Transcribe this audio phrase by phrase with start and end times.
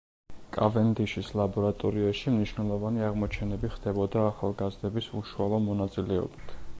[0.55, 6.57] კავენდიშის ლაბორატორიაში მნიშვნელოვანი აღმოჩენები ხდებოდა ახალგაზრდების უშუალო მონაწილეობით.